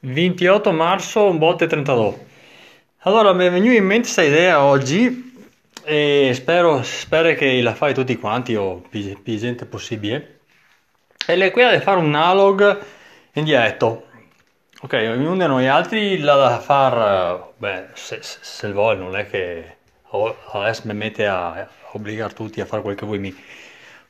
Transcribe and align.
28 0.00 0.72
marzo, 0.72 1.24
un 1.24 1.38
botte 1.38 1.66
32. 1.66 2.26
Allora, 3.02 3.32
mi 3.32 3.46
è 3.46 3.50
venuta 3.50 3.72
in 3.72 3.84
mente 3.84 4.02
questa 4.02 4.22
idea 4.22 4.62
oggi 4.62 5.32
e 5.84 6.32
spero, 6.34 6.82
spero 6.82 7.34
che 7.34 7.60
la 7.62 7.74
fai 7.74 7.94
tutti 7.94 8.16
quanti 8.16 8.54
o 8.54 8.82
più, 8.88 9.38
gente 9.38 9.64
possibile. 9.64 10.40
E 11.26 11.34
è 11.34 11.50
quella 11.50 11.74
di 11.74 11.82
fare 11.82 11.98
un 11.98 12.14
analog 12.14 12.78
in 13.32 13.44
diretto. 13.44 14.06
Ok, 14.80 14.92
ognuno 14.92 15.36
di 15.36 15.46
noi 15.46 15.66
altri 15.66 16.18
l'ha 16.18 16.36
da 16.36 16.58
fare, 16.60 17.52
beh, 17.56 17.86
se, 17.94 18.18
se, 18.22 18.38
se 18.40 18.72
vuole, 18.72 18.98
non 18.98 19.16
è 19.16 19.26
che 19.26 19.76
adesso 20.52 20.82
mi 20.84 20.94
mette 20.94 21.26
a 21.26 21.68
obbligare 21.92 22.32
tutti 22.32 22.60
a 22.60 22.66
fare 22.66 22.82
quel 22.82 22.94
che 22.94 23.04
vuoi 23.04 23.18
mi. 23.18 23.34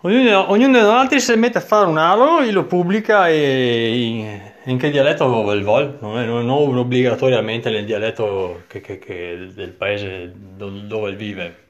Ognuno, 0.02 0.52
ognuno 0.52 0.78
di 0.78 0.84
noi 0.84 1.20
si 1.20 1.34
mette 1.34 1.58
a 1.58 1.60
fare 1.60 1.88
un 1.88 1.98
analogo, 1.98 2.48
lo 2.52 2.66
pubblica 2.66 3.28
e 3.28 4.52
in, 4.62 4.78
che 4.78 4.90
dialetto 4.90 5.52
il 5.52 5.64
vuole, 5.64 5.96
non, 5.98 6.16
è, 6.20 6.24
non 6.24 6.78
obbligatoriamente 6.78 7.68
nel 7.68 7.84
dialetto 7.84 8.62
che, 8.68 8.80
che, 8.80 9.00
che 9.00 9.50
del 9.52 9.70
paese 9.70 10.32
dove 10.32 11.16
vive. 11.16 11.66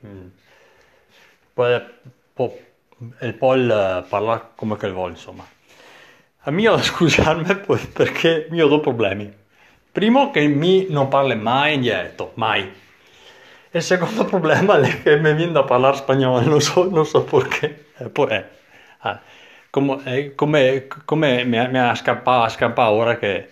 Poi 1.54 1.82
può, 2.34 2.54
il 3.22 3.32
pol 3.32 4.04
parla 4.06 4.50
come 4.54 4.76
che 4.76 4.90
vuole, 4.90 5.12
insomma. 5.12 5.46
A 6.40 6.50
da 6.50 6.82
scusarmi 6.82 7.62
perché 7.94 8.46
mi 8.50 8.60
ho 8.60 8.68
due 8.68 8.80
problemi. 8.80 9.32
Primo 9.90 10.30
che 10.30 10.46
mi 10.48 10.86
non 10.90 11.08
parla 11.08 11.34
mai 11.34 11.76
in 11.76 11.80
dialetto, 11.80 12.32
mai. 12.34 12.60
E 13.70 13.78
il 13.78 13.82
secondo 13.82 14.26
problema 14.26 14.78
è 14.84 15.02
che 15.02 15.16
mi 15.16 15.32
viene 15.32 15.52
da 15.52 15.64
parlare 15.64 15.96
spagnolo, 15.96 16.46
non 16.46 16.60
so, 16.60 16.90
non 16.90 17.06
so 17.06 17.24
perché. 17.24 17.77
Eh, 17.98 18.08
poi, 18.10 18.30
eh, 18.30 18.44
ah, 19.00 19.20
come, 19.70 20.02
eh, 20.04 20.34
come, 20.34 20.86
come 21.04 21.44
mi, 21.44 21.58
ha 21.58 21.94
scappato, 21.94 22.48
scappato 22.50 22.92
ora 22.92 23.16
che 23.16 23.48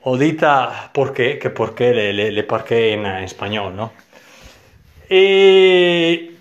ho 0.00 0.16
dita 0.16 0.88
perché, 0.92 1.36
che 1.38 1.50
perché 1.50 1.92
le, 1.92 2.12
le, 2.12 2.30
le 2.30 2.44
perché 2.44 2.76
in, 2.88 3.04
in 3.20 3.28
spagnolo, 3.28 3.74
no? 3.74 3.92
E 5.06 6.36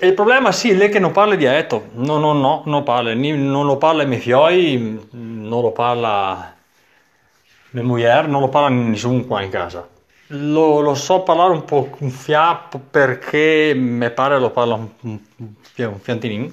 il 0.00 0.14
problema 0.14 0.52
sì, 0.52 0.70
è 0.70 0.88
che 0.88 0.98
non 1.00 1.12
parla 1.12 1.34
dialetto, 1.34 1.88
no, 1.94 2.18
no, 2.18 2.32
no, 2.32 2.62
non 2.66 2.82
parla, 2.84 3.12
non 3.14 3.66
lo 3.66 3.76
parla 3.76 4.02
i 4.04 4.06
miei 4.06 4.20
fioi, 4.20 5.08
non 5.10 5.62
lo 5.62 5.72
parla 5.72 6.54
mia 7.70 7.82
moglie, 7.82 8.22
non 8.26 8.40
lo 8.40 8.48
parla 8.48 8.68
nessuno 8.68 9.24
qua 9.24 9.42
in 9.42 9.50
casa. 9.50 9.95
Lo, 10.28 10.80
lo, 10.80 10.94
so 10.94 11.22
parlare 11.22 11.52
un 11.52 11.64
po' 11.64 11.88
un 11.98 12.10
fiapo 12.10 12.80
perché 12.80 13.74
mi 13.76 14.10
pare 14.10 14.40
lo 14.40 14.50
parla 14.50 14.74
un, 14.74 14.88
un, 15.02 15.98
fiantinin, 16.00 16.52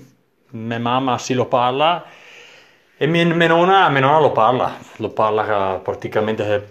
mia 0.51 0.79
mamma 0.79 1.17
sì 1.17 1.33
lo 1.33 1.47
parla 1.47 2.05
e 2.95 3.07
mia, 3.07 3.25
mia, 3.25 3.47
nonna, 3.47 3.89
mia 3.89 4.01
nonna 4.01 4.19
lo 4.19 4.31
parla, 4.31 4.77
lo 4.97 5.09
parla 5.09 5.81
praticamente, 5.83 6.67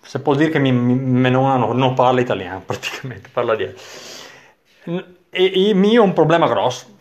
se 0.00 0.20
può 0.20 0.34
dire 0.34 0.50
che 0.50 0.58
mia, 0.58 0.72
mia 0.72 1.30
nonna 1.30 1.56
non, 1.56 1.76
non, 1.76 1.94
parla 1.94 2.20
italiano 2.20 2.62
praticamente, 2.66 3.28
parla 3.32 3.54
di... 3.54 3.64
E, 5.30 5.68
e 5.68 5.74
mio 5.74 6.02
è 6.02 6.04
un 6.04 6.14
problema 6.14 6.48
grosso. 6.48 6.96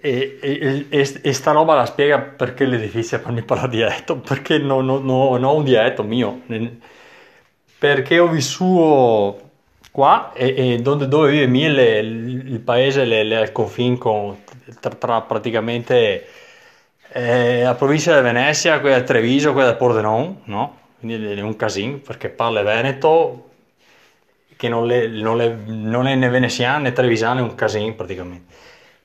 E, 0.00 0.38
e, 0.40 0.86
e, 0.88 1.20
e, 1.22 1.32
sta 1.32 1.52
roba 1.52 1.74
la 1.74 1.86
spiega 1.86 2.18
perché 2.20 2.64
è 2.64 2.78
difficile 2.78 3.22
me 3.26 3.42
parlare 3.44 3.68
dialetto, 3.68 4.16
perché 4.16 4.58
non 4.58 4.88
ho 4.88 4.98
no, 4.98 5.36
no 5.36 5.54
un 5.54 5.64
dialetto 5.64 6.02
mio, 6.02 6.42
perché 7.82 8.20
ho 8.20 8.28
vissuto 8.28 9.50
qua 9.90 10.32
e, 10.34 10.78
dove, 10.80 11.08
dove, 11.08 11.32
vive 11.32 11.48
Mille, 11.48 11.98
il, 11.98 12.52
il 12.52 12.60
paese 12.60 13.02
è 13.02 13.34
al 13.34 13.50
confine 13.50 13.98
con 13.98 14.40
tra, 14.78 14.90
tra 14.90 15.20
praticamente 15.22 16.28
eh, 17.08 17.62
la 17.64 17.74
provincia 17.74 18.14
di 18.14 18.22
Venezia, 18.22 18.78
quella 18.78 19.00
di 19.00 19.04
Treviso, 19.04 19.52
quella 19.52 19.72
di 19.72 19.76
Pordenone, 19.78 20.42
no? 20.44 20.78
Quindi 21.00 21.32
è 21.32 21.40
un 21.40 21.56
casino 21.56 21.98
perché 21.98 22.28
parla 22.28 22.62
veneto, 22.62 23.50
che 24.56 24.68
non, 24.68 24.86
le, 24.86 25.08
non, 25.08 25.36
le, 25.36 25.58
non 25.66 26.06
è 26.06 26.14
né 26.14 26.28
veneziano 26.28 26.82
né 26.84 26.92
trevisano, 26.92 27.40
è 27.40 27.42
un 27.42 27.56
casino 27.56 27.92
praticamente. 27.94 28.54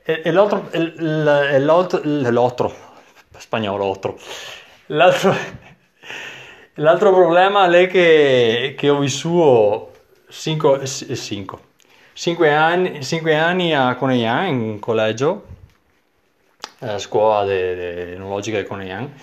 E, 0.04 0.22
e 0.24 0.32
l'altro, 0.32 0.70
l'altro, 0.72 2.02
l'altro, 2.04 2.76
spagnolo, 3.40 3.86
l'altro, 3.86 4.20
l'altro, 4.86 5.36
l'altro 6.78 7.12
problema 7.12 7.70
è 7.70 7.88
che, 7.88 8.74
che 8.78 8.90
ho 8.90 9.00
vissuto 9.00 9.92
5 10.30 10.80
anni, 12.54 13.04
cinque 13.04 13.36
anni 13.36 13.76
a 13.76 13.96
Coneglian 13.96 14.48
in 14.48 14.80
collegio, 14.80 15.46
a 16.80 16.98
scuola 16.98 17.54
enologica 17.54 18.58
di 18.58 18.66
Coneglian 18.66 19.14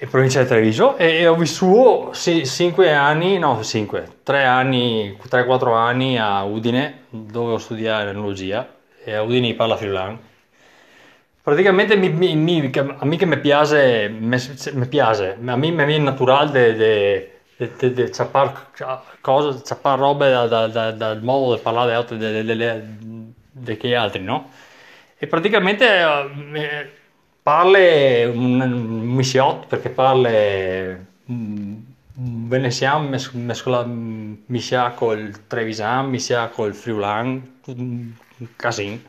in 0.00 0.08
provincia 0.08 0.40
di 0.40 0.46
Treviso 0.46 0.96
e, 0.96 1.26
ho 1.26 1.34
vissuto 1.34 2.12
5 2.14 2.92
anni, 2.92 3.38
no 3.38 3.62
5, 3.62 4.08
3 4.22 4.44
anni, 4.44 5.18
3-4 5.28 5.74
anni 5.74 6.18
a 6.18 6.44
Udine 6.44 7.06
dove 7.10 7.54
ho 7.54 7.58
studiato 7.58 8.08
enologia 8.08 8.76
e 9.02 9.14
a 9.14 9.22
Udine 9.22 9.54
parla 9.54 9.76
friulano. 9.76 10.20
Praticamente 11.48 11.96
mi, 11.96 12.10
mi, 12.10 12.36
mi, 12.36 12.70
a 12.74 13.06
me 13.06 13.16
che 13.16 13.24
mi 13.24 13.38
piace, 13.40 14.10
mi, 14.10 14.86
piace, 14.86 15.38
a 15.42 15.56
me 15.56 15.70
mi 15.70 15.84
viene 15.86 16.04
naturale 16.04 16.74
di 16.74 17.88
de, 17.94 18.12
ciappare 18.12 18.52
cose, 19.22 19.62
ciappare 19.64 19.98
robe 19.98 20.28
dal 20.28 20.46
da, 20.50 20.66
da, 20.66 20.90
da 20.92 21.18
modo 21.22 21.54
di 21.54 21.62
parlare 21.62 21.94
che 23.78 23.94
altri, 23.94 24.22
no? 24.22 24.50
E 25.16 25.26
praticamente 25.26 25.86
eh, 26.52 26.90
parle 27.42 28.26
un, 28.26 28.60
un 28.60 29.08
misciotto 29.08 29.68
perché 29.68 29.88
parle 29.88 31.06
un 31.28 31.82
veneziano 32.12 33.08
mes, 33.08 33.30
mescola, 33.30 33.86
miscia 33.86 34.90
col 34.90 35.46
trevisan, 35.46 36.10
miscia 36.10 36.48
col 36.48 36.74
friulan, 36.74 37.60
un 37.64 38.12
casino. 38.54 39.00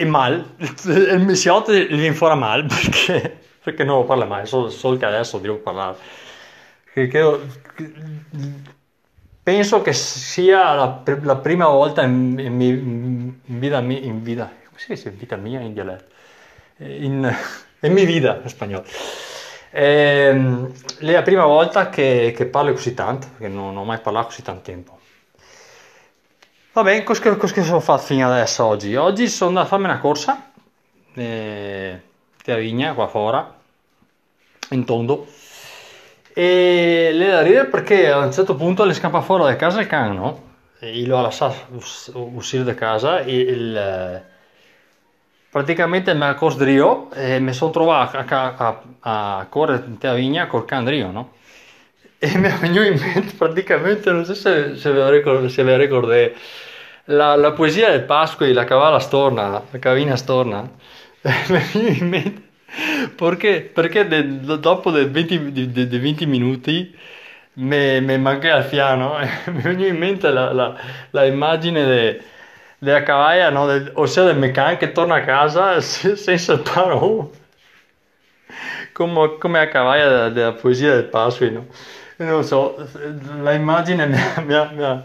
E 0.00 0.04
mal, 0.06 0.54
il 0.86 1.20
misciotto 1.20 1.74
gli 1.74 1.86
viene 1.86 2.14
fuori 2.14 2.34
mal 2.34 2.64
perché, 2.64 3.38
perché 3.62 3.84
non 3.84 3.98
lo 3.98 4.04
parla 4.04 4.24
mai, 4.24 4.46
solo, 4.46 4.70
solo 4.70 4.96
che 4.96 5.04
adesso 5.04 5.36
devo 5.36 5.58
parlare. 5.58 5.98
Perché, 6.94 7.38
penso 9.42 9.82
che 9.82 9.92
sia 9.92 10.72
la, 10.72 11.02
la 11.04 11.36
prima 11.36 11.66
volta 11.68 12.02
in, 12.02 12.38
in, 12.38 12.60
in, 12.62 13.58
vita, 13.58 13.78
in 13.80 14.22
vita, 14.22 14.50
come 14.64 14.78
si 14.78 14.86
dice 14.94 15.10
in 15.10 15.18
vita 15.18 15.36
mia 15.36 15.60
in 15.60 15.74
dialetto? 15.74 16.14
in, 16.78 17.36
in 17.80 17.92
mi 17.92 18.06
vida 18.06 18.40
in 18.42 18.48
spagnolo. 18.48 18.84
Eh, 19.70 20.30
è 20.30 21.12
la 21.12 21.22
prima 21.22 21.44
volta 21.44 21.90
che, 21.90 22.32
che, 22.34 22.46
parlo 22.46 22.72
così 22.72 22.94
tanto, 22.94 23.28
perché 23.36 23.52
non 23.52 23.76
ho 23.76 23.84
mai 23.84 24.00
parlato 24.00 24.28
così 24.28 24.40
tanto 24.40 24.62
tempo. 24.62 24.99
Va 26.72 26.84
bene, 26.84 27.02
cosa, 27.02 27.34
cosa 27.34 27.62
sono 27.64 27.80
fatto 27.80 28.02
fino 28.02 28.30
adesso 28.30 28.64
oggi? 28.64 28.94
Oggi 28.94 29.26
sono 29.26 29.48
andato 29.50 29.66
a 29.66 29.70
farmi 29.70 29.86
una 29.86 29.98
corsa 29.98 30.52
eh, 31.14 32.00
a 32.46 32.54
Vigna, 32.54 32.94
qua 32.94 33.08
fuori, 33.08 33.42
in 34.70 34.84
tondo. 34.84 35.26
E 36.32 37.10
le 37.12 37.26
da 37.26 37.42
ridere 37.42 37.66
perché 37.66 38.08
a 38.08 38.18
un 38.18 38.32
certo 38.32 38.54
punto 38.54 38.84
le 38.84 38.94
scappa 38.94 39.20
fuori 39.20 39.42
da 39.42 39.56
casa 39.56 39.80
il 39.80 39.88
cane, 39.88 40.14
no? 40.14 40.42
E 40.78 40.96
io 40.96 41.08
l'ho 41.08 41.20
lasciato 41.20 41.56
uscire 42.14 42.62
da 42.62 42.74
casa 42.74 43.18
e 43.18 43.34
il 43.34 44.24
praticamente 45.50 46.14
mi 46.14 46.22
ha 46.22 46.34
costrio 46.34 47.10
e 47.10 47.40
mi 47.40 47.52
sono 47.52 47.72
trovato 47.72 48.16
a, 48.16 48.54
a, 48.56 48.82
a 49.38 49.46
correre 49.48 49.84
in 49.86 50.14
vigna 50.14 50.46
col 50.46 50.64
candrio, 50.66 51.10
no? 51.10 51.32
E 52.22 52.36
mi 52.36 52.48
è 52.48 52.52
venuto 52.52 52.82
in 52.82 53.00
mente 53.00 53.34
praticamente, 53.36 54.12
non 54.12 54.24
so 54.26 54.34
se, 54.34 54.76
se 54.76 54.90
ve 54.92 54.98
la 54.98 55.08
ricordate, 55.08 56.34
la, 57.06 57.34
la, 57.34 57.52
poesia 57.52 57.90
del 57.90 58.02
Pasqui, 58.02 58.52
la 58.52 58.64
cavalla 58.64 58.98
storna, 58.98 59.48
la 59.48 59.78
cavina 59.78 60.16
storna, 60.16 60.60
mi 61.22 61.30
è 61.30 61.62
venuto 61.72 62.02
in 62.02 62.08
mente 62.08 62.48
perché, 63.16 63.62
perché 63.62 64.06
de, 64.06 64.40
dopo 64.58 64.90
dei 64.90 65.06
20, 65.06 65.52
de, 65.52 65.88
de 65.88 65.98
20 65.98 66.26
minuti 66.26 66.96
mi 67.54 68.18
manca 68.18 68.56
il 68.56 68.64
fiano 68.64 69.18
e 69.20 69.26
mi 69.46 69.58
è 69.58 69.62
venuto 69.62 69.86
in 69.86 69.96
mente 69.96 70.30
la, 70.30 70.52
la, 70.52 70.76
la 71.10 71.24
immagine 71.24 71.84
de, 71.84 72.22
della 72.78 73.02
cavaia, 73.02 73.50
no? 73.50 73.66
Del, 73.66 73.90
ossia 73.94 74.22
del 74.24 74.36
meccanico 74.36 74.86
che 74.86 74.92
torna 74.92 75.16
a 75.16 75.24
casa 75.24 75.80
senza 75.82 76.52
il 76.52 76.60
parole. 76.60 77.38
Come, 78.92 79.36
come 79.38 79.60
a 79.60 79.68
cavaia 79.68 80.08
della, 80.08 80.28
della, 80.28 80.52
poesia 80.52 80.94
del 80.94 81.04
Pasqui, 81.04 81.50
no? 81.50 81.66
Non 82.24 82.44
so, 82.44 82.76
la 83.40 83.52
immagine 83.52 84.06
mi 84.06 84.14
ha, 84.14 84.40
mi 84.42 84.54
ha, 84.54 84.70
mi 84.74 84.84
ha, 84.84 85.04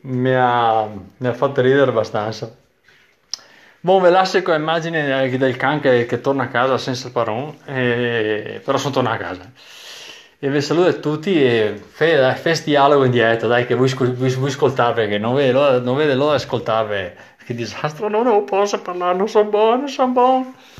mi 0.00 0.34
ha, 0.34 0.88
mi 1.16 1.26
ha 1.28 1.32
fatto 1.32 1.60
ridere 1.60 1.90
abbastanza. 1.90 2.52
Boh, 3.78 4.00
ve 4.00 4.10
lascio 4.10 4.42
con 4.42 4.54
l'immagine 4.54 5.28
del 5.38 5.56
can 5.56 5.78
che, 5.80 6.06
che, 6.06 6.20
torna 6.20 6.44
a 6.44 6.48
casa 6.48 6.76
senza 6.76 7.06
il 7.06 7.12
parole, 7.12 7.54
eh, 7.66 8.60
però 8.64 8.78
sono 8.78 8.94
tornato 8.94 9.14
a 9.22 9.26
casa. 9.26 9.52
E 10.40 10.50
vi 10.50 10.60
saluto 10.60 10.88
a 10.88 10.92
tutti 10.94 11.40
e 11.40 11.80
questo 11.96 12.64
dialogo 12.64 13.04
in 13.04 13.12
diretta, 13.12 13.46
dai, 13.46 13.64
che 13.64 13.76
vuoi, 13.76 13.92
vuoi, 13.92 14.30
vuoi 14.30 14.50
ascoltarvi, 14.50 15.06
che 15.06 15.18
non 15.18 15.34
vede 15.34 15.52
l'ora, 15.52 15.78
non 15.78 15.96
vede 15.96 16.14
l'ora 16.14 16.36
di 16.36 16.42
ascoltarvi. 16.42 17.10
Che 17.44 17.54
disastro, 17.54 18.08
non, 18.08 18.24
non 18.24 18.44
posso 18.44 18.80
parlare, 18.80 19.16
non 19.16 19.28
sono 19.28 19.48
buono, 19.48 19.76
non 19.76 19.88
sono 19.88 20.12
buono. 20.12 20.54